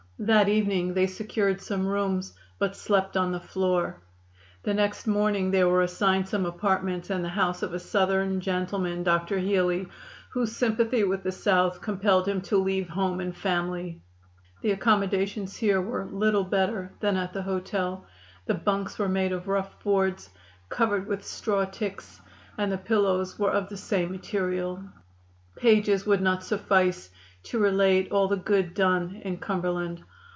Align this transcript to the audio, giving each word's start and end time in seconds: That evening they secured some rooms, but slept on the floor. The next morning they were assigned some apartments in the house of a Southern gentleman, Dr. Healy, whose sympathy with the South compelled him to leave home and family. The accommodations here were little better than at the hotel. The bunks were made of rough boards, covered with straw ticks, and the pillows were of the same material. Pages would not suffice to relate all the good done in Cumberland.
That 0.23 0.47
evening 0.49 0.93
they 0.93 1.07
secured 1.07 1.59
some 1.61 1.87
rooms, 1.87 2.35
but 2.59 2.75
slept 2.75 3.17
on 3.17 3.31
the 3.31 3.39
floor. 3.39 3.95
The 4.61 4.71
next 4.75 5.07
morning 5.07 5.49
they 5.49 5.63
were 5.63 5.81
assigned 5.81 6.27
some 6.27 6.45
apartments 6.45 7.09
in 7.09 7.23
the 7.23 7.29
house 7.29 7.63
of 7.63 7.73
a 7.73 7.79
Southern 7.79 8.39
gentleman, 8.39 9.01
Dr. 9.01 9.39
Healy, 9.39 9.87
whose 10.29 10.55
sympathy 10.55 11.03
with 11.03 11.23
the 11.23 11.31
South 11.31 11.81
compelled 11.81 12.27
him 12.27 12.39
to 12.41 12.57
leave 12.57 12.87
home 12.89 13.19
and 13.19 13.35
family. 13.35 13.99
The 14.61 14.69
accommodations 14.73 15.55
here 15.57 15.81
were 15.81 16.05
little 16.05 16.43
better 16.43 16.91
than 16.99 17.17
at 17.17 17.33
the 17.33 17.41
hotel. 17.41 18.05
The 18.45 18.53
bunks 18.53 18.99
were 18.99 19.09
made 19.09 19.31
of 19.31 19.47
rough 19.47 19.81
boards, 19.83 20.29
covered 20.69 21.07
with 21.07 21.25
straw 21.25 21.65
ticks, 21.65 22.21
and 22.59 22.71
the 22.71 22.77
pillows 22.77 23.39
were 23.39 23.49
of 23.49 23.69
the 23.69 23.77
same 23.77 24.11
material. 24.11 24.83
Pages 25.57 26.05
would 26.05 26.21
not 26.21 26.43
suffice 26.43 27.09
to 27.43 27.57
relate 27.57 28.11
all 28.11 28.27
the 28.27 28.37
good 28.37 28.71
done 28.75 29.19
in 29.25 29.35
Cumberland. 29.35 30.03